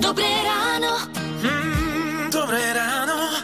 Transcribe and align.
Dobré 0.00 0.32
ráno. 0.40 1.04
Mm, 1.44 2.32
dobré 2.32 2.72
ráno. 2.72 3.36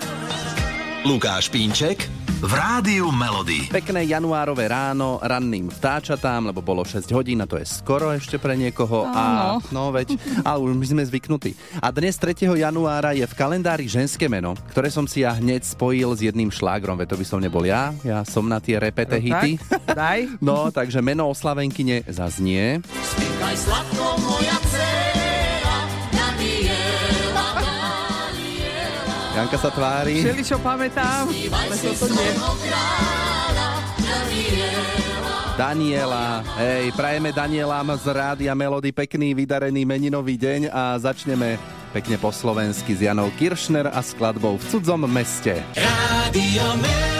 Lukáš 1.05 1.53
Pínček 1.53 2.09
v 2.41 2.53
Rádiu 2.57 3.13
Melody. 3.13 3.69
Pekné 3.69 4.09
januárové 4.09 4.65
ráno 4.65 5.21
ranným 5.21 5.69
vtáčatám, 5.69 6.49
lebo 6.49 6.65
bolo 6.65 6.89
6 6.89 7.13
hodín 7.13 7.45
a 7.45 7.47
to 7.49 7.61
je 7.61 7.69
skoro 7.69 8.17
ešte 8.17 8.41
pre 8.41 8.57
niekoho. 8.57 9.05
A, 9.13 9.61
no 9.77 9.93
veď, 9.93 10.17
ale 10.41 10.65
už 10.65 10.73
my 10.73 10.87
sme 10.97 11.03
zvyknutí. 11.05 11.53
A 11.85 11.93
dnes 11.93 12.17
3. 12.17 12.57
januára 12.57 13.13
je 13.13 13.29
v 13.29 13.37
kalendári 13.37 13.93
ženské 13.93 14.33
meno, 14.33 14.57
ktoré 14.73 14.89
som 14.89 15.05
si 15.05 15.21
ja 15.21 15.37
hneď 15.37 15.69
spojil 15.69 16.17
s 16.17 16.25
jedným 16.25 16.49
šlágrom, 16.49 16.97
veď 16.97 17.13
to 17.13 17.21
by 17.21 17.27
som 17.29 17.45
nebol 17.45 17.65
ja, 17.65 17.93
ja 18.01 18.25
som 18.25 18.49
na 18.49 18.57
tie 18.57 18.81
repete 18.81 19.21
hity. 19.21 19.61
Daj. 19.85 20.33
No, 20.47 20.73
takže 20.73 21.05
meno 21.05 21.29
oslavenkyne 21.29 22.09
zaznie. 22.09 22.81
Spíkaj 22.87 23.57
sladko, 23.57 24.07
moja 24.21 24.57
dcera, 24.69 25.06
Janka 29.37 29.61
sa 29.61 29.69
tvári. 29.69 30.25
Všeli, 30.25 30.43
čo 30.49 30.57
pamätám, 30.65 31.29
ale 31.29 31.75
nie. 31.77 32.33
Daniela. 34.01 34.81
Daniela, 35.57 36.27
hej, 36.57 36.89
prajeme 36.97 37.37
Danielam 37.37 37.89
z 38.01 38.07
Rádia 38.17 38.57
Melody 38.57 38.97
pekný, 38.97 39.37
vydarený 39.37 39.85
meninový 39.85 40.41
deň 40.41 40.73
a 40.73 40.97
začneme 40.97 41.61
pekne 41.93 42.17
po 42.17 42.33
slovensky 42.33 42.97
s 42.97 43.05
Janou 43.05 43.29
Kiršner 43.37 43.93
a 43.93 44.01
skladbou 44.01 44.57
v 44.57 44.65
cudzom 44.73 45.05
meste. 45.05 45.61
Rádio 45.77 46.65
Melody. 46.81 47.16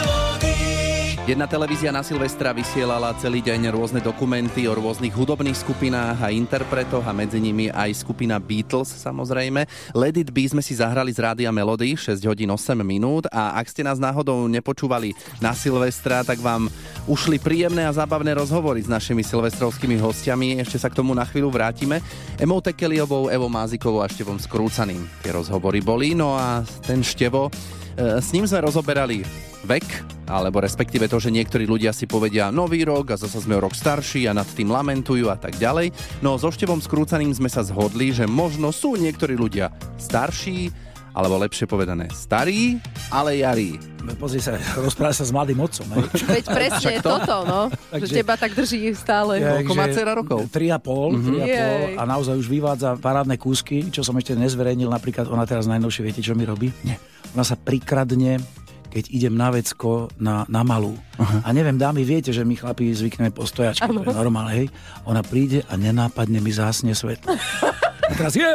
Jedna 1.27 1.43
televízia 1.43 1.91
na 1.91 2.07
Silvestra 2.07 2.55
vysielala 2.55 3.11
celý 3.19 3.43
deň 3.43 3.75
rôzne 3.75 3.99
dokumenty 3.99 4.63
o 4.63 4.71
rôznych 4.71 5.11
hudobných 5.11 5.59
skupinách 5.59 6.23
a 6.23 6.31
interpretoch 6.31 7.03
a 7.03 7.11
medzi 7.11 7.43
nimi 7.43 7.67
aj 7.67 7.99
skupina 7.99 8.39
Beatles 8.39 8.87
samozrejme. 9.03 9.67
Let 9.91 10.15
It 10.15 10.31
Be 10.31 10.47
sme 10.47 10.63
si 10.63 10.79
zahrali 10.79 11.11
z 11.11 11.19
Rádia 11.19 11.51
Melody 11.51 11.99
6 11.99 12.23
hodín 12.31 12.47
8 12.47 12.79
minút 12.79 13.27
a 13.27 13.59
ak 13.59 13.67
ste 13.67 13.83
nás 13.83 13.99
náhodou 13.99 14.47
nepočúvali 14.47 15.11
na 15.43 15.51
Silvestra, 15.51 16.23
tak 16.23 16.39
vám 16.39 16.71
ušli 17.11 17.43
príjemné 17.43 17.83
a 17.83 17.91
zábavné 17.91 18.31
rozhovory 18.31 18.79
s 18.79 18.87
našimi 18.87 19.19
silvestrovskými 19.19 19.99
hostiami. 19.99 20.63
Ešte 20.63 20.79
sa 20.79 20.87
k 20.87 20.95
tomu 21.03 21.11
na 21.11 21.27
chvíľu 21.27 21.51
vrátime. 21.51 21.99
Emou 22.39 22.63
Tekeliovou, 22.63 23.27
Evo 23.27 23.51
Mázikovou 23.51 23.99
a 23.99 24.07
Števom 24.07 24.39
Skrúcaným. 24.39 25.03
Tie 25.27 25.35
rozhovory 25.35 25.83
boli, 25.83 26.15
no 26.15 26.39
a 26.39 26.63
ten 26.87 27.03
Števo, 27.03 27.51
e, 27.99 28.23
s 28.23 28.31
ním 28.31 28.47
sme 28.47 28.63
rozoberali 28.63 29.27
vek, 29.67 30.16
alebo 30.27 30.59
respektíve 30.59 31.07
to, 31.07 31.17
že 31.17 31.31
niektorí 31.31 31.63
ľudia 31.63 31.89
si 31.89 32.03
povedia 32.03 32.47
nový 32.49 32.83
rok 32.83 33.11
a 33.11 33.17
zase 33.17 33.39
sme 33.39 33.55
o 33.55 33.63
rok 33.63 33.71
starší 33.71 34.27
a 34.27 34.35
nad 34.35 34.45
tým 34.45 34.67
lamentujú 34.67 35.27
a 35.27 35.35
tak 35.35 35.55
ďalej. 35.55 35.91
No 36.19 36.35
so 36.35 36.47
Števom 36.47 36.77
Skrúcaným 36.77 37.31
sme 37.31 37.47
sa 37.47 37.63
zhodli, 37.63 38.11
že 38.11 38.23
možno 38.23 38.69
sú 38.69 38.93
niektorí 38.93 39.33
ľudia 39.33 39.71
starší, 39.97 40.69
alebo 41.11 41.41
lepšie 41.41 41.65
povedané 41.65 42.13
starí, 42.13 42.77
ale 43.09 43.41
jarí. 43.41 43.81
Pozri 44.15 44.37
sa, 44.37 44.53
rozpráva 44.77 45.09
sa 45.09 45.25
s 45.25 45.33
mladým 45.33 45.57
otcom. 45.57 45.89
Veď 46.29 46.45
presne 46.45 47.01
toto, 47.01 47.41
no. 47.41 47.73
Že 47.89 48.05
Takže- 48.05 48.15
teba 48.15 48.33
tak 48.37 48.51
drží 48.53 48.93
stále. 48.93 49.41
Ja, 49.41 49.57
Koľko 49.57 49.73
má 49.73 49.85
dcera 49.89 50.13
rokov? 50.13 50.45
3,5, 50.47 51.17
Mhm. 51.17 51.31
3,5 51.33 51.49
Jej. 51.49 51.93
a 51.97 52.03
naozaj 52.05 52.35
už 52.37 52.47
vyvádza 52.47 52.89
parádne 52.97 53.35
kúsky, 53.35 53.89
čo 53.89 54.05
som 54.05 54.13
ešte 54.13 54.31
nezverejnil. 54.33 54.87
Napríklad 54.87 55.25
ona 55.25 55.43
teraz 55.43 55.65
najnovšie, 55.65 56.05
viete, 56.05 56.21
čo 56.21 56.37
mi 56.37 56.45
robí? 56.45 56.69
Nie. 56.83 57.01
Ona 57.33 57.41
sa 57.41 57.57
prikradne 57.57 58.37
keď 58.89 59.03
idem 59.11 59.35
na 59.35 59.51
vecko 59.51 60.07
na, 60.17 60.47
na 60.47 60.63
malú. 60.63 60.95
A 61.17 61.49
neviem, 61.51 61.75
dámy, 61.75 62.05
viete, 62.05 62.29
že 62.29 62.45
my 62.45 62.55
chlapí 62.55 62.93
zvykneme 62.93 63.33
po 63.33 63.43
stojačke, 63.43 63.89
to 63.89 64.05
je 64.05 64.13
normálne, 64.13 64.53
hej. 64.53 64.67
Ona 65.09 65.25
príde 65.25 65.65
a 65.67 65.73
nenápadne 65.75 66.39
mi 66.39 66.53
zásne 66.53 66.93
svetlo. 66.93 67.33
A 68.07 68.13
teraz 68.15 68.33
je, 68.33 68.47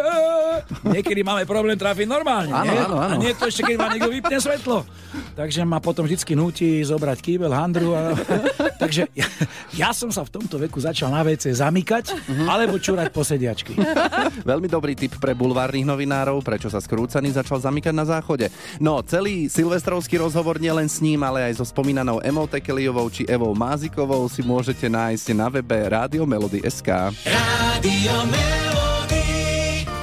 niekedy 0.89 1.21
máme 1.21 1.45
problém 1.45 1.77
trafiť 1.77 2.09
normálne, 2.09 2.53
Áno, 2.53 2.73
nie? 2.73 2.81
áno, 2.81 2.97
áno. 2.97 3.15
A 3.15 3.21
nie 3.21 3.37
to 3.37 3.47
ešte, 3.47 3.69
keď 3.69 3.77
ma 3.77 3.89
niekto 3.93 4.09
vypne 4.09 4.39
svetlo. 4.41 4.89
Takže 5.37 5.61
ma 5.69 5.77
potom 5.77 6.09
vždycky 6.09 6.33
nutí 6.33 6.81
zobrať 6.81 7.19
kýbel, 7.21 7.53
handru. 7.53 7.93
A... 7.93 8.17
Takže 8.83 9.13
ja, 9.13 9.29
ja 9.77 9.91
som 9.93 10.09
sa 10.09 10.25
v 10.25 10.41
tomto 10.41 10.57
veku 10.57 10.81
začal 10.81 11.13
na 11.13 11.21
WC 11.21 11.53
zamykať, 11.53 12.17
alebo 12.49 12.81
čúrať 12.81 13.13
posediačky. 13.13 13.77
Veľmi 14.51 14.73
dobrý 14.73 14.97
tip 14.97 15.21
pre 15.21 15.37
bulvárnych 15.37 15.85
novinárov, 15.85 16.41
prečo 16.41 16.73
sa 16.73 16.81
skrúcaný 16.81 17.37
začal 17.37 17.61
zamykať 17.61 17.93
na 17.93 18.09
záchode. 18.09 18.49
No, 18.81 19.05
celý 19.05 19.53
silvestrovský 19.53 20.17
rozhovor 20.17 20.57
nielen 20.57 20.89
s 20.89 21.05
ním, 21.05 21.21
ale 21.21 21.53
aj 21.53 21.61
so 21.61 21.65
spomínanou 21.69 22.25
Emou 22.25 22.49
Tekeliovou 22.49 23.13
či 23.13 23.29
Evou 23.29 23.53
Mázikovou 23.53 24.25
si 24.33 24.41
môžete 24.41 24.89
nájsť 24.89 25.27
na 25.37 25.53
webe 25.53 25.77
Rádio 25.77 26.25
Melody.sk. 26.25 26.89
Rádio 27.29 28.17
Melody. 28.33 28.82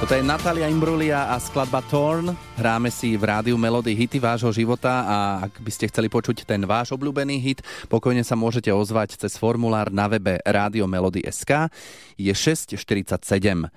Toto 0.00 0.16
je 0.16 0.24
Natalia 0.24 0.64
Imbrulia 0.64 1.28
a 1.28 1.36
skladba 1.36 1.84
Torn. 1.84 2.32
Hráme 2.56 2.88
si 2.88 3.20
v 3.20 3.28
rádiu 3.28 3.60
Melody 3.60 3.92
hity 3.92 4.16
vášho 4.16 4.48
života 4.48 5.04
a 5.04 5.16
ak 5.44 5.60
by 5.60 5.68
ste 5.68 5.92
chceli 5.92 6.08
počuť 6.08 6.48
ten 6.48 6.64
váš 6.64 6.96
obľúbený 6.96 7.36
hit, 7.36 7.60
pokojne 7.84 8.24
sa 8.24 8.32
môžete 8.32 8.72
ozvať 8.72 9.20
cez 9.20 9.36
formulár 9.36 9.92
na 9.92 10.08
webe 10.08 10.40
Rádio 10.40 10.88
Melody.sk. 10.88 11.68
Je 12.16 12.32
6.47. 12.32 13.68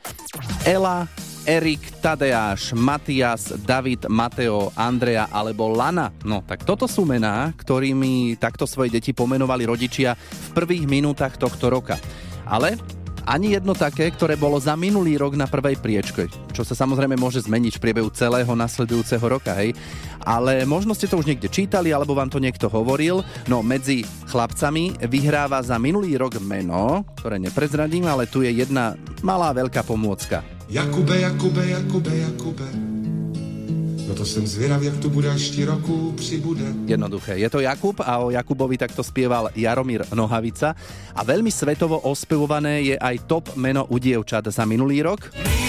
Ela, 0.64 1.12
Erik, 1.44 1.84
Tadeáš, 2.00 2.72
Matias, 2.72 3.52
David, 3.60 4.08
Mateo, 4.08 4.72
Andrea 4.80 5.28
alebo 5.28 5.76
Lana. 5.76 6.08
No 6.24 6.40
tak 6.40 6.64
toto 6.64 6.88
sú 6.88 7.04
mená, 7.04 7.52
ktorými 7.52 8.40
takto 8.40 8.64
svoje 8.64 8.96
deti 8.96 9.12
pomenovali 9.12 9.68
rodičia 9.68 10.16
v 10.16 10.50
prvých 10.56 10.88
minútach 10.88 11.36
tohto 11.36 11.68
roka. 11.68 12.00
Ale 12.48 13.03
ani 13.24 13.56
jedno 13.56 13.72
také, 13.74 14.12
ktoré 14.12 14.36
bolo 14.36 14.60
za 14.60 14.76
minulý 14.76 15.16
rok 15.20 15.36
na 15.40 15.48
prvej 15.48 15.80
priečke, 15.80 16.28
čo 16.52 16.64
sa 16.68 16.76
samozrejme 16.76 17.16
môže 17.16 17.44
zmeniť 17.44 17.80
v 17.80 17.84
priebehu 17.84 18.10
celého 18.12 18.52
nasledujúceho 18.52 19.24
roka, 19.24 19.56
hej. 19.58 19.76
Ale 20.24 20.64
možno 20.64 20.96
ste 20.96 21.08
to 21.08 21.20
už 21.20 21.28
niekde 21.28 21.52
čítali, 21.52 21.92
alebo 21.92 22.16
vám 22.16 22.32
to 22.32 22.40
niekto 22.40 22.72
hovoril. 22.72 23.24
No 23.52 23.60
medzi 23.60 24.08
chlapcami 24.32 25.04
vyhráva 25.08 25.60
za 25.64 25.76
minulý 25.80 26.16
rok 26.16 26.40
meno, 26.40 27.04
ktoré 27.20 27.40
neprezradím, 27.40 28.08
ale 28.08 28.28
tu 28.28 28.44
je 28.44 28.52
jedna 28.52 28.96
malá 29.20 29.52
veľká 29.52 29.84
pomôcka. 29.84 30.44
Jakube, 30.72 31.20
Jakube, 31.20 31.64
Jakube, 31.68 32.14
Jakube. 32.14 32.93
No 34.14 34.20
to 34.20 34.26
jsem 34.26 34.48
zvědav, 34.48 34.82
jak 34.82 34.98
tu 34.98 35.10
bude, 35.10 35.36
ti 35.36 35.66
roku 35.66 36.12
přibude. 36.12 36.62
Jednoduché. 36.86 37.38
Je 37.38 37.50
to 37.50 37.60
Jakub 37.60 38.00
a 38.00 38.18
o 38.18 38.30
Jakubovi 38.30 38.78
takto 38.78 39.04
spieval 39.04 39.50
Jaromír 39.56 40.06
Nohavica. 40.14 40.78
A 41.18 41.26
veľmi 41.26 41.50
svetovo 41.50 41.98
ospevované 41.98 42.94
je 42.94 42.94
aj 42.94 43.26
top 43.26 43.58
meno 43.58 43.90
u 43.90 43.98
dievčat 43.98 44.46
za 44.54 44.70
minulý 44.70 45.02
rok. 45.02 45.34
Sa 45.34 45.63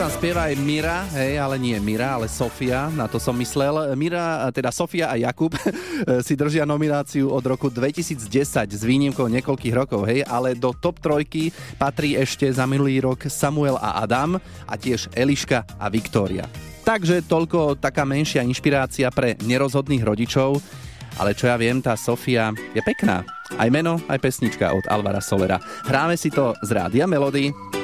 tam 0.00 0.16
spieva 0.16 0.48
aj 0.48 0.56
Mira, 0.64 1.04
hej, 1.12 1.36
ale 1.36 1.60
nie 1.60 1.76
Mira, 1.76 2.16
ale 2.16 2.24
Sofia, 2.24 2.88
na 2.88 3.04
to 3.04 3.20
som 3.20 3.36
myslel. 3.36 3.92
Mira, 4.00 4.48
teda 4.48 4.72
Sofia 4.72 5.12
a 5.12 5.20
Jakub 5.20 5.52
si 6.26 6.32
držia 6.32 6.64
nomináciu 6.64 7.28
od 7.28 7.44
roku 7.44 7.68
2010 7.68 8.16
s 8.64 8.80
výnimkou 8.80 9.28
niekoľkých 9.28 9.74
rokov, 9.76 10.08
hej, 10.08 10.24
ale 10.24 10.56
do 10.56 10.72
top 10.72 11.04
trojky 11.04 11.52
patrí 11.76 12.16
ešte 12.16 12.48
za 12.48 12.64
minulý 12.64 13.04
rok 13.04 13.28
Samuel 13.28 13.76
a 13.76 14.00
Adam 14.00 14.40
a 14.64 14.74
tiež 14.80 15.12
Eliška 15.12 15.68
a 15.76 15.92
Viktória. 15.92 16.48
Takže 16.80 17.20
toľko 17.28 17.76
taká 17.76 18.08
menšia 18.08 18.40
inšpirácia 18.40 19.12
pre 19.12 19.36
nerozhodných 19.44 20.00
rodičov, 20.00 20.64
ale 21.20 21.36
čo 21.36 21.52
ja 21.52 21.60
viem, 21.60 21.84
tá 21.84 21.92
Sofia 22.00 22.56
je 22.72 22.80
pekná. 22.80 23.20
Aj 23.60 23.68
meno, 23.68 24.00
aj 24.08 24.16
pesnička 24.16 24.72
od 24.72 24.88
Alvara 24.88 25.20
Solera. 25.20 25.60
Hráme 25.84 26.16
si 26.16 26.32
to 26.32 26.56
z 26.64 26.72
Rádia 26.72 27.04
Melody. 27.04 27.79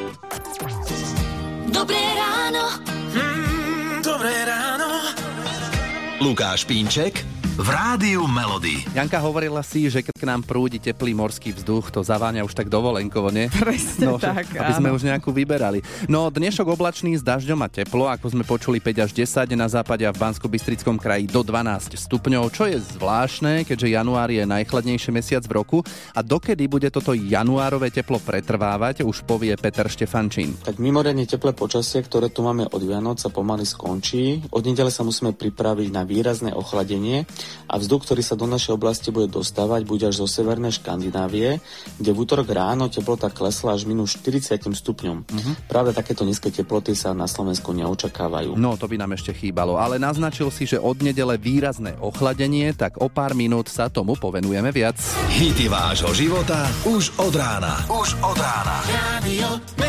Lukáš 6.27 6.67
Pínček 6.67 7.36
v 7.57 7.69
Rádiu 7.73 8.29
Melody. 8.29 8.85
Janka 8.93 9.17
hovorila 9.17 9.65
si, 9.65 9.89
že 9.89 10.05
keď 10.05 10.13
k 10.13 10.29
nám 10.29 10.45
prúdi 10.45 10.77
teplý 10.77 11.17
morský 11.17 11.57
vzduch, 11.57 11.89
to 11.89 12.05
zaváňa 12.05 12.45
už 12.45 12.53
tak 12.53 12.69
dovolenkovo, 12.69 13.33
nie? 13.33 13.49
Presne 13.49 14.13
no, 14.13 14.21
tak, 14.21 14.53
Aby 14.53 14.73
sme 14.77 14.93
áno. 14.93 14.97
už 15.01 15.09
nejakú 15.09 15.33
vyberali. 15.33 15.81
No, 16.05 16.29
dnešok 16.29 16.77
oblačný 16.77 17.17
s 17.17 17.25
dažďom 17.25 17.57
a 17.65 17.69
teplo, 17.73 18.13
ako 18.13 18.29
sme 18.29 18.45
počuli 18.45 18.77
5 18.77 19.09
až 19.09 19.11
10, 19.49 19.57
na 19.57 19.73
západe 19.73 20.05
a 20.05 20.13
v 20.13 20.21
bansko 20.21 20.53
bystrickom 20.53 21.01
kraji 21.01 21.33
do 21.33 21.41
12 21.41 21.97
stupňov, 21.97 22.53
čo 22.53 22.69
je 22.69 22.77
zvláštne, 22.77 23.65
keďže 23.65 23.89
január 23.89 24.29
je 24.29 24.45
najchladnejší 24.45 25.09
mesiac 25.17 25.41
v 25.49 25.57
roku. 25.57 25.79
A 26.13 26.21
dokedy 26.21 26.69
bude 26.69 26.93
toto 26.93 27.17
januárové 27.17 27.89
teplo 27.89 28.21
pretrvávať, 28.21 29.01
už 29.01 29.25
povie 29.25 29.57
Peter 29.57 29.89
Štefančín. 29.89 30.61
Tak 30.61 30.77
mimoriadne 30.77 31.25
teplé 31.25 31.57
počasie, 31.57 32.05
ktoré 32.05 32.29
tu 32.29 32.45
máme 32.45 32.69
od 32.69 32.83
Vianoc 32.85 33.17
sa 33.17 33.33
pomaly 33.33 33.65
skončí. 33.65 34.45
Od 34.53 34.61
nedele 34.61 34.93
sa 34.93 35.09
musíme 35.09 35.33
pripraviť 35.33 35.89
na 35.89 36.05
výrazné 36.05 36.53
ochladenie 36.53 37.25
a 37.67 37.75
vzduch, 37.79 38.07
ktorý 38.07 38.23
sa 38.23 38.39
do 38.39 38.47
našej 38.47 38.79
oblasti 38.79 39.11
bude 39.11 39.31
dostávať, 39.31 39.83
bude 39.87 40.07
až 40.07 40.23
zo 40.23 40.29
severnej 40.31 40.75
Škandinávie, 40.75 41.59
kde 41.99 42.11
v 42.11 42.19
útorok 42.19 42.51
ráno 42.51 42.87
teplota 42.87 43.31
klesla 43.33 43.75
až 43.75 43.85
minus 43.89 44.19
40 44.19 44.59
stupňom. 44.63 45.17
Uh-huh. 45.27 45.55
Práve 45.67 45.91
takéto 45.91 46.23
nízke 46.23 46.51
teploty 46.51 46.95
sa 46.95 47.17
na 47.17 47.27
Slovensku 47.27 47.75
neočakávajú. 47.75 48.55
No, 48.55 48.79
to 48.79 48.87
by 48.87 48.97
nám 48.99 49.15
ešte 49.15 49.35
chýbalo, 49.35 49.77
ale 49.77 49.99
naznačil 49.99 50.49
si, 50.55 50.67
že 50.67 50.79
od 50.81 51.03
nedele 51.03 51.37
výrazné 51.37 51.99
ochladenie, 51.99 52.73
tak 52.73 52.99
o 53.03 53.11
pár 53.11 53.35
minút 53.35 53.69
sa 53.71 53.91
tomu 53.91 54.15
povenujeme 54.15 54.71
viac. 54.71 54.99
Hity 55.31 55.67
vášho 55.67 56.13
života 56.15 56.67
už 56.87 57.15
od 57.19 57.35
rána. 57.35 57.83
Už 57.91 58.15
od 58.23 58.39
rána. 58.39 58.77
Radio! 58.87 59.86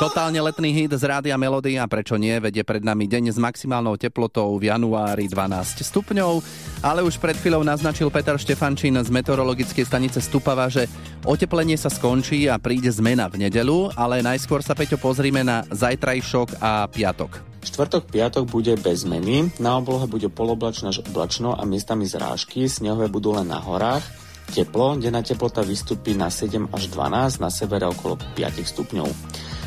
Totálne 0.00 0.40
letný 0.40 0.72
hit 0.72 0.96
z 0.96 1.04
Rádia 1.04 1.36
Melody 1.36 1.76
a 1.76 1.84
prečo 1.84 2.16
nie, 2.16 2.32
vedie 2.40 2.64
pred 2.64 2.80
nami 2.80 3.04
deň 3.04 3.36
s 3.36 3.38
maximálnou 3.38 4.00
teplotou 4.00 4.56
v 4.56 4.72
januári 4.72 5.28
12 5.28 5.84
stupňov, 5.84 6.40
ale 6.80 7.04
už 7.04 7.20
pred 7.20 7.36
chvíľou 7.36 7.60
naznačil 7.60 8.08
Peter 8.08 8.32
Štefančín 8.40 8.96
z 8.96 9.12
meteorologickej 9.12 9.84
stanice 9.84 10.24
Stupava, 10.24 10.72
že 10.72 10.88
oteplenie 11.28 11.76
sa 11.76 11.92
skončí 11.92 12.48
a 12.48 12.56
príde 12.56 12.88
zmena 12.88 13.28
v 13.28 13.44
nedelu, 13.44 13.92
ale 13.92 14.24
najskôr 14.24 14.64
sa 14.64 14.72
Peťo 14.72 14.96
pozrime 14.96 15.44
na 15.44 15.68
zajtrajšok 15.68 16.64
a 16.64 16.88
piatok. 16.88 17.60
Štvrtok, 17.60 18.08
piatok 18.08 18.48
bude 18.48 18.80
bez 18.80 19.04
zmeny, 19.04 19.52
na 19.60 19.76
oblohe 19.84 20.08
bude 20.08 20.32
poloblačno 20.32 20.96
až 20.96 21.04
oblačno 21.04 21.52
a 21.52 21.68
miestami 21.68 22.08
zrážky, 22.08 22.72
snehové 22.72 23.12
budú 23.12 23.36
len 23.36 23.52
na 23.52 23.60
horách. 23.60 24.08
Teplo, 24.48 24.96
denná 24.96 25.20
teplota 25.20 25.60
vystúpi 25.60 26.16
na 26.16 26.32
7 26.32 26.72
až 26.72 26.88
12, 26.88 27.44
na 27.44 27.52
severe 27.52 27.84
okolo 27.84 28.16
5 28.16 28.64
stupňov. 28.64 29.12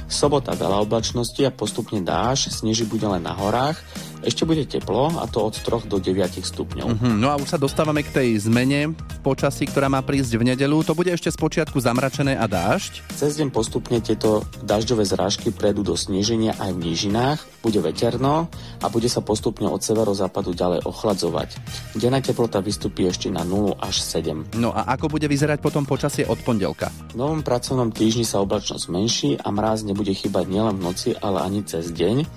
Sobota 0.08 0.54
veľa 0.54 0.84
oblačnosti 0.84 1.42
a 1.44 1.54
postupne 1.54 2.00
dáž, 2.04 2.52
sneží 2.54 2.86
bude 2.86 3.08
len 3.08 3.24
na 3.24 3.34
horách, 3.34 3.80
ešte 4.24 4.48
bude 4.48 4.64
teplo 4.64 5.12
a 5.20 5.28
to 5.28 5.44
od 5.44 5.56
3 5.60 5.92
do 5.92 6.00
9 6.00 6.40
stupňov. 6.42 6.88
Hm, 7.00 7.20
no 7.20 7.28
a 7.30 7.36
už 7.36 7.54
sa 7.54 7.60
dostávame 7.60 8.02
k 8.02 8.12
tej 8.12 8.30
zmene 8.48 8.96
počasí, 9.22 9.68
ktorá 9.68 9.88
má 9.92 10.00
prísť 10.04 10.40
v 10.40 10.56
nedelu. 10.56 10.76
To 10.84 10.96
bude 10.96 11.12
ešte 11.12 11.32
z 11.32 11.38
počiatku 11.40 11.80
zamračené 11.80 12.36
a 12.40 12.48
dážď. 12.48 13.04
Cez 13.16 13.40
deň 13.40 13.52
postupne 13.52 14.00
tieto 14.00 14.44
dažďové 14.64 15.04
zrážky 15.08 15.52
prejdú 15.52 15.84
do 15.84 15.96
sneženia 15.96 16.56
aj 16.60 16.72
v 16.76 16.80
nížinách, 16.92 17.40
bude 17.64 17.80
veterno 17.80 18.52
a 18.84 18.86
bude 18.92 19.08
sa 19.08 19.24
postupne 19.24 19.68
od 19.72 19.80
severozápadu 19.80 20.52
ďalej 20.52 20.84
ochladzovať. 20.84 21.50
Denná 21.96 22.20
teplota 22.20 22.60
vystúpi 22.60 23.08
ešte 23.08 23.32
na 23.32 23.48
0 23.48 23.80
až 23.80 24.04
7. 24.04 24.60
No 24.60 24.76
a 24.76 24.88
ako 24.92 25.16
bude 25.16 25.28
vyzerať 25.32 25.64
potom 25.64 25.88
počasie 25.88 26.28
od 26.28 26.40
pondelka? 26.44 26.92
V 27.12 27.20
novom 27.20 27.40
pracovnom 27.40 27.92
týždni 27.96 28.28
sa 28.28 28.44
oblačnosť 28.44 28.86
menší 28.92 29.30
a 29.40 29.48
mráz 29.52 29.88
nebude 29.88 30.12
chýbať 30.12 30.46
nielen 30.52 30.80
v 30.80 30.84
noci, 30.84 31.10
ale 31.16 31.44
ani 31.44 31.64
cez 31.64 31.92
deň. 31.96 32.28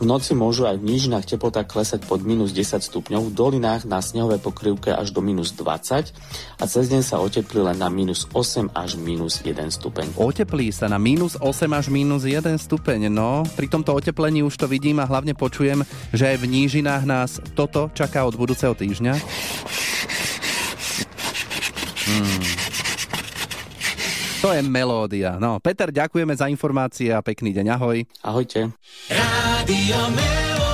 V 0.00 0.04
noci 0.04 0.36
môžu 0.36 0.68
aj 0.68 0.76
v 0.80 0.84
nížinách 0.84 1.24
teplota 1.34 1.66
klesať 1.66 2.06
pod 2.06 2.22
minus 2.22 2.54
10 2.54 2.78
stupňov, 2.78 3.28
v 3.28 3.32
dolinách 3.34 3.82
na 3.90 3.98
snehové 3.98 4.38
pokrývke 4.38 4.94
až 4.94 5.10
do 5.10 5.18
minus 5.18 5.50
20 5.58 6.14
a 6.62 6.64
cez 6.70 6.86
deň 6.86 7.02
sa 7.02 7.18
oteplí 7.18 7.58
len 7.58 7.74
na 7.74 7.90
minus 7.90 8.30
8 8.30 8.70
až 8.70 8.94
minus 8.94 9.42
1 9.42 9.50
stupeň. 9.74 10.14
Oteplí 10.14 10.70
sa 10.70 10.86
na 10.86 11.02
minus 11.02 11.34
8 11.34 11.66
až 11.74 11.90
minus 11.90 12.22
1 12.22 12.38
stupeň. 12.54 13.10
No, 13.10 13.42
pri 13.58 13.66
tomto 13.66 13.90
oteplení 13.90 14.46
už 14.46 14.54
to 14.54 14.70
vidím 14.70 15.02
a 15.02 15.10
hlavne 15.10 15.34
počujem, 15.34 15.82
že 16.14 16.30
aj 16.30 16.36
v 16.38 16.46
nížinách 16.46 17.02
nás 17.02 17.42
toto 17.58 17.90
čaká 17.90 18.22
od 18.22 18.38
budúceho 18.38 18.78
týždňa. 18.78 19.18
Hmm. 22.04 22.42
To 24.44 24.52
je 24.52 24.60
melódia. 24.60 25.40
No, 25.40 25.56
Peter, 25.56 25.88
ďakujeme 25.88 26.36
za 26.36 26.52
informácie 26.52 27.08
a 27.10 27.24
pekný 27.24 27.56
deň. 27.56 27.66
Ahoj. 27.80 28.04
Ahojte. 28.20 28.76
Radio 29.08 29.98
Melody. 30.12 30.73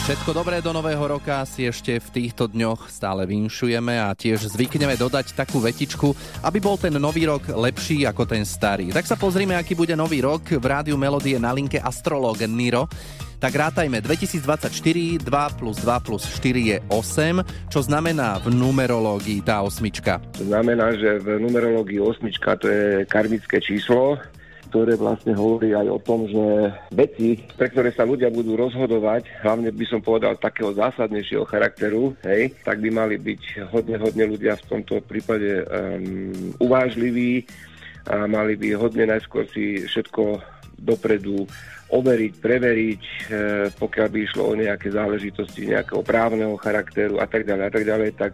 Všetko 0.00 0.32
dobré 0.32 0.64
do 0.64 0.72
nového 0.72 1.04
roka 1.04 1.44
si 1.44 1.68
ešte 1.68 2.00
v 2.00 2.08
týchto 2.08 2.48
dňoch 2.48 2.88
stále 2.88 3.28
vinšujeme 3.28 4.00
a 4.00 4.16
tiež 4.16 4.48
zvykneme 4.48 4.96
dodať 4.96 5.36
takú 5.36 5.60
vetičku, 5.60 6.16
aby 6.40 6.56
bol 6.56 6.80
ten 6.80 6.96
nový 6.96 7.28
rok 7.28 7.44
lepší 7.52 8.08
ako 8.08 8.24
ten 8.24 8.40
starý. 8.48 8.96
Tak 8.96 9.04
sa 9.04 9.20
pozrime, 9.20 9.52
aký 9.52 9.76
bude 9.76 9.92
nový 9.92 10.24
rok. 10.24 10.56
V 10.56 10.64
rádiu 10.64 10.96
Melodie 10.96 11.36
na 11.36 11.52
linke 11.52 11.76
astrolog 11.76 12.40
Niro. 12.48 12.88
Tak 13.40 13.52
rátajme 13.52 14.00
2024, 14.00 15.20
2 15.20 15.58
plus 15.60 15.76
2 15.80 16.04
plus 16.04 16.22
4 16.28 16.72
je 16.72 16.76
8, 16.92 17.68
čo 17.68 17.80
znamená 17.84 18.40
v 18.40 18.52
numerológii 18.56 19.44
tá 19.44 19.64
osmička. 19.64 20.20
Znamená, 20.36 20.96
že 20.96 21.20
v 21.20 21.44
numerológii 21.44 22.00
osmička 22.00 22.56
to 22.56 22.68
je 22.68 23.04
karmické 23.04 23.60
číslo, 23.60 24.20
ktoré 24.70 24.94
vlastne 24.94 25.34
hovorí 25.34 25.74
aj 25.74 25.90
o 25.90 25.98
tom, 25.98 26.30
že 26.30 26.70
veci, 26.94 27.42
pre 27.58 27.66
ktoré 27.74 27.90
sa 27.90 28.06
ľudia 28.06 28.30
budú 28.30 28.54
rozhodovať, 28.54 29.26
hlavne 29.42 29.74
by 29.74 29.84
som 29.90 29.98
povedal 29.98 30.38
takého 30.38 30.70
zásadnejšieho 30.70 31.42
charakteru, 31.42 32.14
hej, 32.22 32.54
tak 32.62 32.78
by 32.78 32.88
mali 32.94 33.18
byť 33.18 33.66
hodne, 33.74 33.98
hodne 33.98 34.24
ľudia 34.30 34.54
v 34.62 34.68
tomto 34.70 35.02
prípade 35.02 35.66
um, 35.66 36.54
uvážliví 36.62 37.42
a 38.06 38.30
mali 38.30 38.54
by 38.54 38.78
hodne 38.78 39.10
najskôr 39.10 39.44
si 39.50 39.82
všetko 39.82 40.38
dopredu 40.80 41.44
overiť, 41.90 42.32
preveriť, 42.38 43.02
e, 43.02 43.14
pokiaľ 43.74 44.08
by 44.08 44.18
išlo 44.22 44.42
o 44.46 44.54
nejaké 44.54 44.94
záležitosti 44.94 45.74
nejakého 45.74 46.00
právneho 46.06 46.54
charakteru 46.56 47.18
a 47.18 47.26
tak 47.26 47.42
ďalej 47.44 47.64
a 47.66 47.72
tak 47.74 47.84
ďalej, 47.84 48.10
tak 48.14 48.32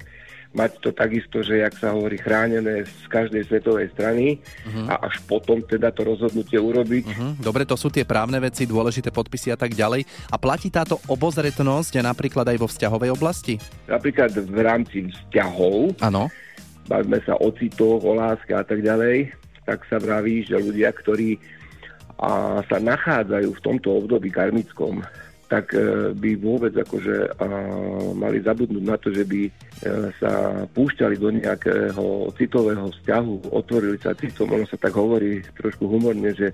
mať 0.57 0.81
to 0.81 0.89
takisto, 0.91 1.45
že 1.45 1.61
jak 1.61 1.77
sa 1.77 1.93
hovorí, 1.93 2.17
chránené 2.17 2.89
z 2.89 3.05
každej 3.13 3.45
svetovej 3.45 3.93
strany 3.93 4.41
uh-huh. 4.65 4.89
a 4.89 5.05
až 5.05 5.21
potom 5.29 5.61
teda 5.61 5.93
to 5.93 6.09
rozhodnutie 6.09 6.57
urobiť. 6.57 7.05
Uh-huh. 7.13 7.33
Dobre, 7.37 7.69
to 7.69 7.77
sú 7.77 7.93
tie 7.93 8.09
právne 8.09 8.41
veci, 8.41 8.65
dôležité 8.65 9.13
podpisy 9.13 9.53
a 9.53 9.61
tak 9.61 9.77
ďalej. 9.77 10.09
A 10.33 10.37
platí 10.41 10.73
táto 10.73 10.97
obozretnosť 11.13 12.01
napríklad 12.01 12.49
aj 12.49 12.57
vo 12.57 12.67
vzťahovej 12.67 13.11
oblasti? 13.13 13.61
Napríklad 13.85 14.33
v 14.33 14.59
rámci 14.65 15.13
vzťahov, 15.13 16.01
Áno. 16.01 16.33
bavíme 16.89 17.21
sa 17.29 17.37
o 17.37 17.53
citoch, 17.53 18.01
o 18.01 18.17
láske 18.17 18.57
a 18.57 18.65
tak 18.65 18.81
ďalej, 18.81 19.37
tak 19.69 19.85
sa 19.93 20.01
vraví, 20.01 20.49
že 20.49 20.57
ľudia, 20.57 20.89
ktorí 20.97 21.37
a 22.17 22.65
sa 22.65 22.81
nachádzajú 22.81 23.61
v 23.61 23.65
tomto 23.65 23.93
období 23.93 24.33
karmickom, 24.33 25.05
tak 25.47 25.75
e, 25.75 26.11
by 26.13 26.31
vôbec 26.43 26.75
akože 26.75 27.39
a, 27.39 27.47
mali 28.15 28.43
zabudnúť 28.43 28.85
na 28.85 28.99
to, 28.99 29.15
že 29.15 29.23
by 29.23 29.47
e, 29.47 29.51
sa 30.19 30.63
púšťali 30.67 31.17
do 31.19 31.31
nejakého 31.31 32.35
citového 32.35 32.91
vzťahu, 32.91 33.55
otvorili 33.55 33.99
sa 34.03 34.15
citom, 34.19 34.51
ono 34.51 34.67
sa 34.67 34.79
tak 34.79 34.95
hovorí 34.95 35.43
trošku 35.55 35.87
humorne, 35.87 36.35
že 36.35 36.51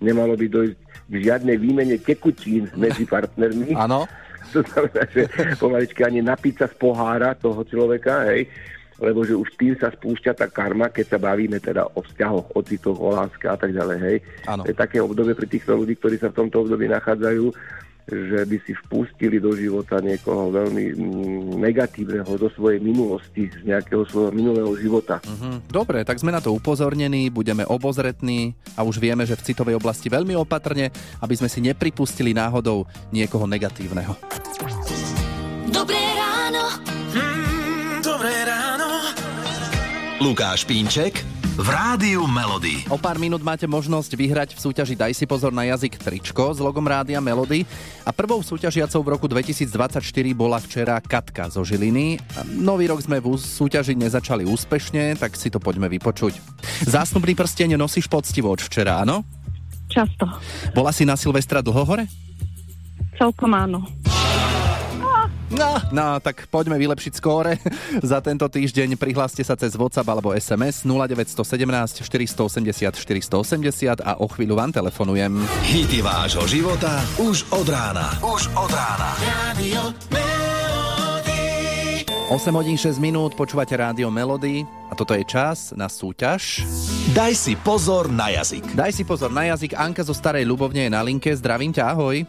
nemalo 0.00 0.34
by 0.34 0.46
dojsť 0.48 0.76
k 1.10 1.14
žiadnej 1.20 1.56
výmene 1.60 1.96
tekutín 2.00 2.72
medzi 2.74 3.04
partnermi. 3.04 3.76
Áno. 3.84 4.08
To 4.50 4.64
znamená, 4.66 5.04
že 5.12 5.30
pomaličky 5.62 6.02
ani 6.02 6.24
napiť 6.24 6.64
sa 6.64 6.66
z 6.66 6.74
pohára 6.74 7.38
toho 7.38 7.62
človeka, 7.62 8.26
hej, 8.32 8.50
lebo 9.00 9.24
že 9.24 9.32
už 9.32 9.48
tým 9.56 9.74
sa 9.80 9.88
spúšťa 9.88 10.32
tá 10.36 10.46
karma, 10.50 10.92
keď 10.92 11.16
sa 11.16 11.18
bavíme 11.18 11.56
teda 11.56 11.88
o 11.96 12.04
vzťahoch, 12.04 12.52
o 12.52 12.60
citoch, 12.60 12.98
o 13.00 13.16
láske 13.16 13.48
a 13.48 13.56
tak 13.56 13.72
ďalej, 13.72 13.98
hej. 14.04 14.16
Áno. 14.44 14.62
To 14.66 14.68
je 14.68 14.76
také 14.76 15.00
obdobie 15.00 15.32
pre 15.32 15.48
týchto 15.48 15.72
ľudí, 15.78 15.96
ktorí 15.96 16.20
sa 16.20 16.28
v 16.28 16.44
tomto 16.44 16.68
období 16.68 16.90
nachádzajú, 16.92 17.44
že 18.08 18.40
by 18.46 18.56
si 18.64 18.72
vpustili 18.86 19.42
do 19.42 19.52
života 19.52 19.98
niekoho 20.00 20.50
veľmi 20.50 20.84
mm, 20.94 21.60
negatívneho 21.60 22.32
do 22.38 22.48
svojej 22.52 22.80
minulosti, 22.80 23.50
z 23.50 23.64
nejakého 23.66 24.06
svojho 24.08 24.32
minulého 24.34 24.72
života. 24.78 25.18
Mhm. 25.24 25.70
Dobre, 25.70 26.02
tak 26.04 26.18
sme 26.18 26.34
na 26.34 26.42
to 26.42 26.54
upozornení, 26.54 27.28
budeme 27.28 27.66
obozretní 27.66 28.54
a 28.74 28.82
už 28.82 28.98
vieme, 28.98 29.24
že 29.24 29.36
v 29.36 29.44
citovej 29.52 29.78
oblasti 29.78 30.10
veľmi 30.10 30.34
opatrne, 30.36 30.90
aby 31.20 31.34
sme 31.36 31.48
si 31.48 31.60
nepripustili 31.62 32.32
náhodou 32.32 32.86
niekoho 33.14 33.44
negatívneho. 33.46 34.14
Dobré 35.70 36.02
ráno. 36.18 36.64
Mm, 37.14 38.02
dobré 38.02 38.34
ráno. 38.44 38.88
Lukáš 40.20 40.68
Pínček 40.68 41.39
v 41.60 41.68
Rádiu 41.68 42.24
Melody. 42.24 42.88
O 42.88 42.96
pár 42.96 43.20
minút 43.20 43.44
máte 43.44 43.68
možnosť 43.68 44.16
vyhrať 44.16 44.48
v 44.56 44.60
súťaži 44.64 44.96
Daj 44.96 45.12
si 45.12 45.28
pozor 45.28 45.52
na 45.52 45.68
jazyk 45.68 46.00
tričko 46.00 46.56
s 46.56 46.58
logom 46.58 46.80
Rádia 46.88 47.20
Melody. 47.20 47.68
A 48.08 48.16
prvou 48.16 48.40
súťažiacou 48.40 49.04
v 49.04 49.12
roku 49.12 49.26
2024 49.28 50.00
bola 50.32 50.56
včera 50.56 50.96
Katka 51.04 51.52
zo 51.52 51.60
Žiliny. 51.60 52.16
Nový 52.56 52.88
rok 52.88 53.04
sme 53.04 53.20
v 53.20 53.36
súťaži 53.36 53.92
nezačali 53.92 54.48
úspešne, 54.48 55.20
tak 55.20 55.36
si 55.36 55.52
to 55.52 55.60
poďme 55.60 55.92
vypočuť. 55.92 56.40
Zásnubný 56.88 57.36
prsteň 57.36 57.76
nosíš 57.76 58.08
poctivo 58.08 58.48
od 58.48 58.64
včera, 58.64 59.04
áno? 59.04 59.20
Často. 59.92 60.32
Bola 60.72 60.96
si 60.96 61.04
na 61.04 61.20
Silvestra 61.20 61.60
dlho 61.60 61.84
hore? 61.84 62.08
Celkom 63.20 63.52
áno. 63.52 63.84
No, 65.50 65.82
no, 65.90 66.22
tak 66.22 66.46
poďme 66.46 66.78
vylepšiť 66.78 67.12
skóre. 67.18 67.58
Za 68.10 68.22
tento 68.22 68.46
týždeň 68.46 68.94
prihláste 68.94 69.42
sa 69.42 69.58
cez 69.58 69.74
WhatsApp 69.74 70.06
alebo 70.06 70.30
SMS 70.30 70.86
0917 70.86 72.06
480 72.06 72.94
480 72.94 73.98
a 73.98 74.12
o 74.22 74.26
chvíľu 74.30 74.54
vám 74.54 74.70
telefonujem. 74.70 75.42
Hity 75.66 76.06
vášho 76.06 76.46
života 76.46 77.02
už 77.18 77.50
od 77.50 77.66
rána. 77.66 78.14
Už 78.22 78.46
od 78.54 78.70
rána. 78.70 79.10
Radio 79.18 79.90
Melody. 80.14 80.50
8 82.30 82.54
hodín 82.54 82.78
6 82.78 83.02
minút, 83.02 83.34
počúvate 83.34 83.74
rádio 83.74 84.06
Melody 84.06 84.62
a 84.86 84.94
toto 84.94 85.18
je 85.18 85.26
čas 85.26 85.74
na 85.74 85.90
súťaž. 85.90 86.62
Daj 87.10 87.34
si 87.34 87.58
pozor 87.58 88.06
na 88.06 88.30
jazyk. 88.30 88.70
Daj 88.70 88.94
si 88.94 89.02
pozor 89.02 89.34
na 89.34 89.50
jazyk, 89.50 89.74
Anka 89.74 90.06
zo 90.06 90.14
Starej 90.14 90.46
Ľubovne 90.46 90.86
je 90.86 90.94
na 90.94 91.02
linke, 91.02 91.34
zdravím 91.34 91.74
ťa, 91.74 91.90
ahoj. 91.90 92.22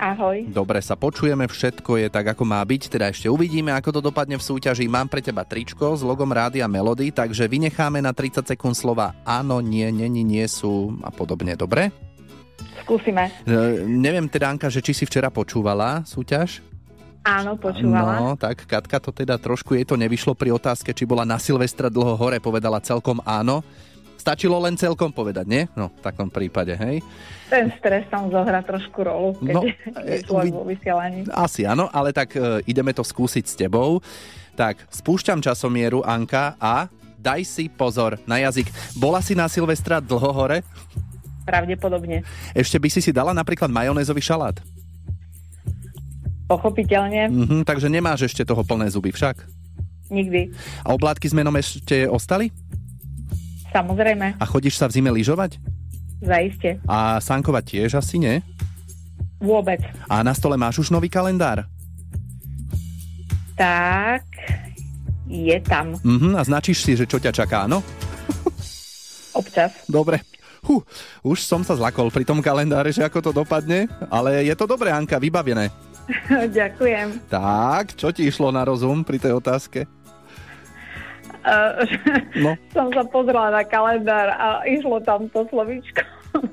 Ahoj. 0.00 0.48
Dobre 0.48 0.80
sa 0.80 0.96
počujeme, 0.96 1.44
všetko 1.44 2.00
je 2.00 2.08
tak, 2.08 2.32
ako 2.32 2.48
má 2.48 2.64
byť, 2.64 2.82
teda 2.88 3.12
ešte 3.12 3.28
uvidíme, 3.28 3.68
ako 3.76 4.00
to 4.00 4.00
dopadne 4.00 4.40
v 4.40 4.46
súťaži. 4.48 4.88
Mám 4.88 5.12
pre 5.12 5.20
teba 5.20 5.44
tričko 5.44 5.92
s 5.92 6.00
logom 6.00 6.32
Rádia 6.32 6.64
Melody, 6.64 7.12
takže 7.12 7.44
vynecháme 7.44 8.00
na 8.00 8.16
30 8.16 8.48
sekúnd 8.48 8.72
slova 8.72 9.12
áno, 9.28 9.60
nie, 9.60 9.84
není, 9.92 10.24
nie 10.24 10.48
sú 10.48 10.96
a 11.04 11.12
podobne, 11.12 11.52
dobre? 11.52 11.92
Skúsime. 12.80 13.28
E, 13.44 13.84
neviem 13.84 14.24
teda, 14.24 14.48
Anka, 14.48 14.72
že 14.72 14.80
či 14.80 14.96
si 14.96 15.04
včera 15.04 15.28
počúvala 15.28 16.00
súťaž? 16.08 16.64
Áno, 17.20 17.60
počúvala. 17.60 18.16
No, 18.16 18.32
tak 18.40 18.64
Katka 18.64 18.96
to 18.96 19.12
teda 19.12 19.36
trošku 19.36 19.76
jej 19.76 19.84
to 19.84 20.00
nevyšlo 20.00 20.32
pri 20.32 20.56
otázke, 20.56 20.96
či 20.96 21.04
bola 21.04 21.28
na 21.28 21.36
Silvestra 21.36 21.92
dlho 21.92 22.16
hore, 22.16 22.40
povedala 22.40 22.80
celkom 22.80 23.20
áno. 23.28 23.60
Stačilo 24.20 24.60
len 24.60 24.76
celkom 24.76 25.08
povedať, 25.08 25.46
nie? 25.46 25.64
No, 25.72 25.88
v 25.88 26.00
takom 26.00 26.28
prípade, 26.28 26.76
hej. 26.76 27.00
Ten 27.48 27.72
stres 27.74 28.04
tam 28.06 28.28
zohrá 28.28 28.60
trošku 28.60 29.00
rolu, 29.00 29.32
keď 29.38 29.54
No, 29.54 29.60
e, 29.64 29.72
je 30.12 30.18
človek 30.22 30.44
uvid- 30.44 30.54
vo 30.54 30.64
vysielaní. 30.66 31.18
Asi 31.26 31.64
áno, 31.64 31.88
ale 31.88 32.12
tak 32.12 32.30
e, 32.32 32.60
ideme 32.64 32.92
to 32.92 33.00
skúsiť 33.00 33.44
s 33.44 33.56
tebou. 33.56 34.04
Tak, 34.52 34.76
spúšťam 34.86 35.40
časomieru, 35.40 36.04
Anka, 36.04 36.52
a 36.54 36.84
daj 37.16 37.40
si 37.42 37.64
pozor 37.66 38.20
na 38.22 38.36
jazyk. 38.38 38.68
Bola 38.94 39.18
si 39.18 39.32
na 39.32 39.46
Silvestra 39.46 39.98
dlho 39.98 40.30
hore? 40.30 40.60
Pravdepodobne. 41.42 42.20
Ešte 42.52 42.76
by 42.76 42.88
si 42.88 43.00
si 43.00 43.10
dala 43.10 43.32
napríklad 43.32 43.66
majonézový 43.66 44.20
šalát. 44.20 44.60
Pochopiteľne, 46.44 47.30
Mhm, 47.30 47.58
takže 47.62 47.86
nemáš 47.86 48.26
ešte 48.26 48.42
toho 48.42 48.60
plné 48.60 48.84
zuby 48.86 49.08
však. 49.08 49.38
nikdy. 50.10 50.50
A 50.82 50.90
oblátky 50.90 51.24
s 51.24 51.32
menom 51.32 51.54
ešte 51.54 52.02
ostali? 52.04 52.50
Samozrejme, 53.70 54.34
A 54.36 54.44
chodíš 54.44 54.76
sa 54.76 54.86
v 54.86 54.98
zime 54.98 55.10
lyžovať? 55.10 55.56
zaiste. 56.20 56.76
A 56.84 57.16
sankovať 57.16 57.64
tiež 57.66 57.90
asi 57.96 58.20
nie? 58.20 58.44
Vôbec. 59.40 59.80
A 60.04 60.20
na 60.20 60.36
stole 60.36 60.52
máš 60.54 60.76
už 60.78 60.92
nový 60.92 61.08
kalendár? 61.08 61.64
Tak, 63.56 64.24
je 65.24 65.56
tam. 65.60 65.96
Mhm, 66.00 66.36
a 66.36 66.42
značíš 66.42 66.84
si, 66.84 66.92
že 66.92 67.04
čo 67.04 67.16
ťa 67.16 67.32
čaká, 67.32 67.64
no? 67.64 67.80
Občas. 69.32 69.72
Dobre. 69.86 70.20
Hú, 70.60 70.84
už 71.24 71.40
som 71.40 71.64
sa 71.64 71.72
zlakol 71.72 72.12
pri 72.12 72.28
tom 72.28 72.44
kalendáre, 72.44 72.92
že 72.92 73.00
ako 73.00 73.20
to 73.22 73.32
dopadne, 73.32 73.88
ale 74.12 74.44
je 74.44 74.52
to 74.52 74.68
dobré, 74.68 74.92
Anka, 74.92 75.16
vybavené. 75.16 75.72
Ďakujem. 76.52 77.32
Tak, 77.32 77.96
čo 77.96 78.12
ti 78.12 78.28
išlo 78.28 78.52
na 78.52 78.60
rozum 78.60 79.00
pri 79.00 79.16
tej 79.16 79.40
otázke? 79.40 79.88
No. 82.40 82.50
Som 82.76 82.88
sa 82.92 83.02
pozrela 83.08 83.50
na 83.50 83.62
kalendár 83.64 84.28
a 84.36 84.62
išlo 84.68 85.00
tam 85.02 85.26
to 85.32 85.44
slovíčko. 85.48 86.02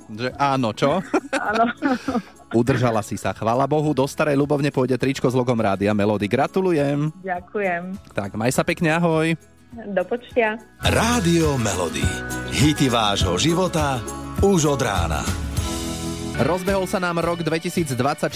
Že 0.10 0.30
áno, 0.40 0.74
čo? 0.74 1.04
Áno. 1.38 1.66
Udržala 2.60 3.04
si 3.04 3.20
sa, 3.20 3.36
chvala 3.36 3.68
Bohu, 3.68 3.92
do 3.92 4.08
starej 4.08 4.40
ľubovne 4.40 4.72
pôjde 4.72 4.96
tričko 4.96 5.28
s 5.28 5.36
logom 5.36 5.60
Rádia 5.60 5.92
Melody. 5.92 6.32
Gratulujem. 6.32 7.12
Ďakujem. 7.20 8.00
Tak, 8.16 8.40
maj 8.40 8.56
sa 8.56 8.64
pekne, 8.64 8.96
ahoj. 8.96 9.36
Do 9.76 10.04
počtia. 10.08 10.56
Rádio 10.80 11.60
Melody. 11.60 12.08
Hity 12.56 12.88
vášho 12.88 13.36
života 13.36 14.00
už 14.40 14.80
od 14.80 14.82
rána. 14.82 15.22
Rozbehol 16.38 16.86
sa 16.86 17.02
nám 17.02 17.18
rok 17.20 17.42
2024 17.42 18.30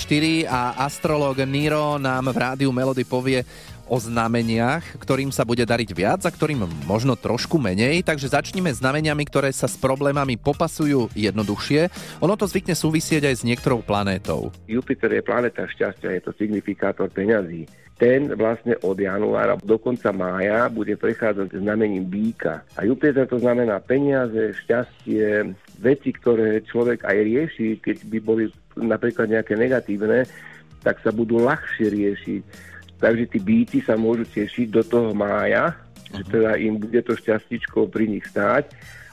a 0.50 0.74
astrológ 0.89 1.38
Niro 1.46 2.01
nám 2.01 2.34
v 2.34 2.38
rádiu 2.38 2.74
Melody 2.74 3.05
povie 3.05 3.46
o 3.92 3.98
znameniach, 4.00 5.04
ktorým 5.04 5.36
sa 5.36 5.44
bude 5.44 5.68
dariť 5.68 5.92
viac 5.92 6.24
a 6.24 6.32
ktorým 6.32 6.64
možno 6.88 7.20
trošku 7.20 7.60
menej, 7.60 8.08
takže 8.08 8.32
začnime 8.32 8.72
znameniami, 8.72 9.28
ktoré 9.28 9.52
sa 9.52 9.68
s 9.68 9.76
problémami 9.76 10.40
popasujú 10.40 11.12
jednoduchšie. 11.12 11.92
Ono 12.24 12.40
to 12.40 12.48
zvykne 12.48 12.72
súvisieť 12.72 13.28
aj 13.28 13.44
s 13.44 13.44
niektorou 13.44 13.84
planétou. 13.84 14.56
Jupiter 14.72 15.12
je 15.12 15.28
planeta 15.28 15.68
šťastia, 15.68 16.16
je 16.16 16.22
to 16.24 16.32
signifikátor 16.40 17.12
peňazí. 17.12 17.68
Ten 18.00 18.34
vlastne 18.34 18.80
od 18.82 18.98
januára 18.98 19.60
do 19.62 19.78
konca 19.78 20.10
mája 20.10 20.72
bude 20.74 20.98
prechádzať 20.98 21.54
znamením 21.54 22.08
býka. 22.08 22.66
A 22.74 22.88
Jupiter 22.88 23.30
to 23.30 23.38
znamená 23.38 23.78
peniaze, 23.78 24.58
šťastie, 24.66 25.54
veci, 25.78 26.10
ktoré 26.10 26.64
človek 26.66 27.06
aj 27.06 27.18
rieši, 27.22 27.70
keď 27.78 27.98
by 28.10 28.18
boli 28.24 28.50
napríklad 28.74 29.30
nejaké 29.30 29.54
negatívne, 29.54 30.26
tak 30.82 30.98
sa 31.06 31.14
budú 31.14 31.46
ľahšie 31.46 31.94
riešiť. 31.94 32.44
Takže 33.01 33.25
tí 33.34 33.39
býti 33.41 33.81
sa 33.81 33.98
môžu 33.98 34.29
tešiť 34.29 34.70
do 34.70 34.86
toho 34.86 35.10
mája, 35.17 35.74
že 36.13 36.22
teda 36.29 36.53
im 36.62 36.77
bude 36.77 37.01
to 37.01 37.17
šťastičko 37.17 37.89
pri 37.89 38.05
nich 38.05 38.29
stáť. 38.29 38.70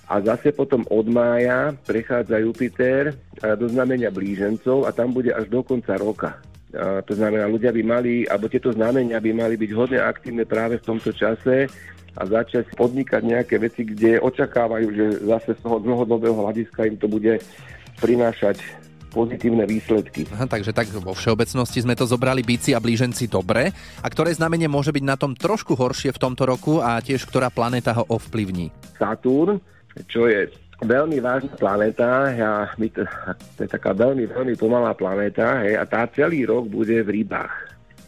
A 0.08 0.20
zase 0.24 0.52
potom 0.52 0.84
od 0.88 1.08
mája 1.08 1.72
prechádza 1.84 2.40
Jupiter 2.40 3.16
do 3.40 3.66
znamenia 3.68 4.08
blížencov 4.08 4.88
a 4.88 4.92
tam 4.92 5.12
bude 5.12 5.32
až 5.32 5.48
do 5.48 5.60
konca 5.60 5.96
roka. 6.00 6.36
A 6.72 7.00
to 7.04 7.16
znamená, 7.16 7.48
ľudia 7.48 7.72
by 7.72 7.82
mali, 7.84 8.28
alebo 8.28 8.48
tieto 8.48 8.72
znamenia 8.72 9.20
by 9.20 9.32
mali 9.32 9.56
byť 9.56 9.70
hodne 9.72 10.00
aktívne 10.04 10.44
práve 10.44 10.80
v 10.80 10.84
tomto 10.84 11.12
čase 11.16 11.68
a 12.12 12.22
začať 12.24 12.72
podnikať 12.76 13.24
nejaké 13.24 13.56
veci, 13.56 13.88
kde 13.88 14.20
očakávajú, 14.20 14.86
že 14.92 15.06
zase 15.28 15.56
z 15.56 15.60
toho 15.64 15.80
dlhodobého 15.80 16.36
hľadiska 16.36 16.88
im 16.88 16.96
to 17.00 17.08
bude 17.08 17.40
prinášať 18.00 18.60
pozitívne 19.18 19.66
výsledky. 19.66 20.30
Aha, 20.30 20.46
takže 20.46 20.70
tak 20.70 20.86
vo 20.94 21.10
všeobecnosti 21.10 21.82
sme 21.82 21.98
to 21.98 22.06
zobrali 22.06 22.46
bíci 22.46 22.70
a 22.70 22.78
blíženci 22.78 23.26
dobre. 23.26 23.74
A 23.98 24.06
ktoré 24.06 24.30
znamenie 24.30 24.70
môže 24.70 24.94
byť 24.94 25.02
na 25.02 25.18
tom 25.18 25.34
trošku 25.34 25.74
horšie 25.74 26.14
v 26.14 26.22
tomto 26.22 26.46
roku 26.46 26.78
a 26.78 27.02
tiež 27.02 27.26
ktorá 27.26 27.50
planéta 27.50 27.90
ho 27.98 28.06
ovplyvní? 28.06 28.70
Saturn, 28.94 29.58
čo 30.06 30.30
je 30.30 30.46
veľmi 30.86 31.18
vážna 31.18 31.50
planéta, 31.58 32.30
a 32.30 32.70
my 32.78 32.86
to, 32.94 33.02
to 33.58 33.66
je 33.66 33.70
taká 33.74 33.90
veľmi, 33.90 34.30
veľmi 34.30 34.54
pomalá 34.54 34.94
planéta 34.94 35.66
hej, 35.66 35.74
a 35.74 35.82
tá 35.82 36.06
celý 36.06 36.46
rok 36.46 36.70
bude 36.70 37.02
v 37.02 37.22
rybách, 37.22 37.54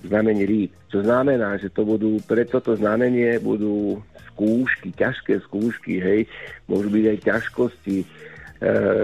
znamení 0.07 0.47
rýb. 0.47 0.71
Čo 0.87 1.03
znamená, 1.03 1.59
že 1.59 1.75
to 1.75 1.83
budú, 1.83 2.23
pre 2.23 2.47
toto 2.47 2.71
znamenie 2.79 3.43
budú 3.43 3.99
skúšky, 4.31 4.95
ťažké 4.95 5.43
skúšky, 5.51 5.99
hej, 5.99 6.21
môžu 6.71 6.95
byť 6.95 7.05
aj 7.11 7.19
ťažkosti, 7.27 7.97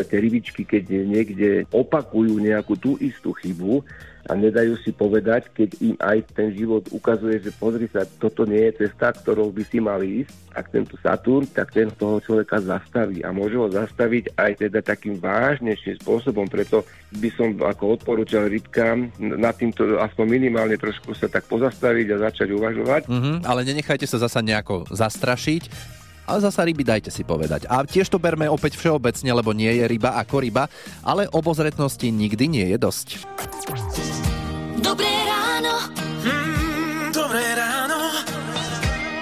tie 0.04 0.18
rybičky, 0.20 0.68
keď 0.68 0.84
niekde 1.08 1.64
opakujú 1.72 2.36
nejakú 2.36 2.76
tú 2.76 3.00
istú 3.00 3.32
chybu 3.32 3.80
a 4.26 4.34
nedajú 4.34 4.74
si 4.82 4.90
povedať, 4.90 5.54
keď 5.54 5.70
im 5.78 5.94
aj 6.02 6.18
ten 6.34 6.50
život 6.50 6.82
ukazuje, 6.90 7.38
že 7.38 7.54
pozri 7.54 7.86
sa, 7.86 8.02
toto 8.02 8.42
nie 8.42 8.58
je 8.68 8.86
cesta, 8.86 9.14
ktorou 9.14 9.54
by 9.54 9.62
si 9.62 9.78
mal 9.78 10.02
ísť, 10.02 10.34
tak 10.50 10.64
tento 10.74 10.98
Saturn, 10.98 11.46
tak 11.46 11.70
ten 11.70 11.88
toho 11.94 12.18
človeka 12.18 12.58
zastaví 12.58 13.22
a 13.22 13.30
môže 13.30 13.54
ho 13.54 13.70
zastaviť 13.70 14.34
aj 14.34 14.66
teda 14.66 14.82
takým 14.82 15.22
vážnejším 15.22 16.02
spôsobom, 16.02 16.50
preto 16.50 16.82
by 17.14 17.30
som 17.38 17.54
ako 17.54 18.02
odporúčal 18.02 18.50
rybkám 18.50 19.14
na 19.22 19.54
týmto 19.54 20.02
aspoň 20.02 20.26
minimálne 20.26 20.74
trošku 20.74 21.14
sa 21.14 21.30
tak 21.30 21.46
pozastaviť 21.46 22.06
a 22.18 22.22
začať 22.26 22.50
uvažovať. 22.50 23.06
Mhm, 23.06 23.46
ale 23.46 23.62
nenechajte 23.62 24.10
sa 24.10 24.18
zasa 24.18 24.42
nejako 24.42 24.90
zastrašiť. 24.90 25.96
Ale 26.26 26.38
zasa 26.42 26.66
ryby 26.66 26.82
dajte 26.82 27.10
si 27.14 27.22
povedať. 27.22 27.70
A 27.70 27.86
tiež 27.86 28.10
to 28.10 28.18
berme 28.18 28.50
opäť 28.50 28.74
všeobecne, 28.76 29.30
lebo 29.30 29.54
nie 29.54 29.70
je 29.70 29.86
ryba 29.86 30.18
ako 30.18 30.42
ryba, 30.42 30.66
ale 31.06 31.30
obozretnosti 31.30 32.10
nikdy 32.10 32.44
nie 32.50 32.66
je 32.74 32.78
dosť. 32.78 33.06
Dobré 34.82 35.10
ráno. 35.26 35.74
Mm, 36.26 37.14
dobré 37.14 37.44
ráno. 37.54 37.98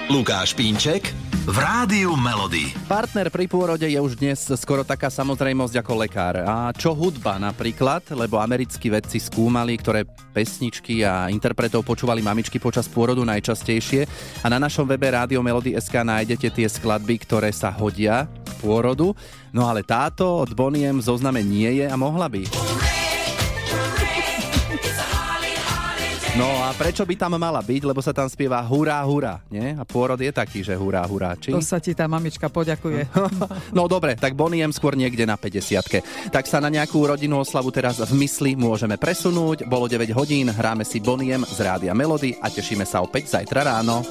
Lukáš 0.09 0.53
Pínček 0.53 1.24
v 1.45 1.57
Rádiu 1.61 2.17
Melody. 2.17 2.73
Partner 2.89 3.29
pri 3.29 3.45
pôrode 3.45 3.85
je 3.85 3.99
už 4.01 4.17
dnes 4.17 4.49
skoro 4.57 4.81
taká 4.81 5.13
samozrejmosť 5.13 5.77
ako 5.77 5.93
lekár. 5.93 6.41
A 6.41 6.73
čo 6.73 6.97
hudba 6.97 7.37
napríklad, 7.37 8.01
lebo 8.17 8.41
americkí 8.41 8.89
vedci 8.89 9.21
skúmali, 9.21 9.77
ktoré 9.77 10.09
pesničky 10.33 11.05
a 11.05 11.29
interpretov 11.29 11.85
počúvali 11.85 12.25
mamičky 12.25 12.57
počas 12.57 12.89
pôrodu 12.89 13.21
najčastejšie. 13.21 14.09
A 14.41 14.49
na 14.49 14.57
našom 14.57 14.89
webe 14.89 15.05
Rádio 15.05 15.45
Melody 15.45 15.77
SK 15.77 16.01
nájdete 16.01 16.49
tie 16.49 16.65
skladby, 16.65 17.21
ktoré 17.21 17.53
sa 17.53 17.69
hodia 17.69 18.25
k 18.25 18.51
pôrodu. 18.65 19.13
No 19.53 19.69
ale 19.69 19.85
táto 19.85 20.41
od 20.41 20.49
Boniem 20.57 20.97
zozname 20.97 21.45
nie 21.45 21.77
je 21.77 21.85
a 21.85 21.93
mohla 21.93 22.25
by. 22.25 22.41
No 26.35 26.51
a 26.67 26.75
prečo 26.75 27.07
by 27.07 27.15
tam 27.15 27.39
mala 27.39 27.63
byť? 27.63 27.87
Lebo 27.87 28.03
sa 28.03 28.11
tam 28.11 28.27
spieva 28.27 28.59
hurá, 28.59 28.99
hurá, 29.07 29.39
nie? 29.47 29.71
A 29.71 29.87
pôrod 29.87 30.19
je 30.19 30.27
taký, 30.35 30.67
že 30.67 30.75
hurá, 30.75 30.99
hurá. 31.07 31.31
Či? 31.39 31.55
To 31.55 31.63
sa 31.63 31.79
ti 31.79 31.95
tá 31.95 32.11
mamička 32.11 32.51
poďakuje. 32.51 33.07
No 33.71 33.87
dobre, 33.87 34.19
tak 34.19 34.35
Boniem 34.35 34.71
skôr 34.75 34.99
niekde 34.99 35.23
na 35.23 35.39
50 35.39 36.31
Tak 36.31 36.45
sa 36.47 36.59
na 36.59 36.67
nejakú 36.67 36.99
rodinnú 37.07 37.39
oslavu 37.39 37.71
teraz 37.71 38.03
v 38.03 38.11
mysli 38.19 38.59
môžeme 38.59 38.99
presunúť. 38.99 39.63
Bolo 39.63 39.87
9 39.87 40.11
hodín, 40.11 40.51
hráme 40.51 40.83
si 40.83 40.99
Boniem 40.99 41.47
z 41.47 41.57
Rádia 41.63 41.95
Melody 41.95 42.35
a 42.39 42.51
tešíme 42.51 42.83
sa 42.83 42.99
opäť 42.99 43.31
zajtra 43.31 43.63
ráno. 43.63 44.03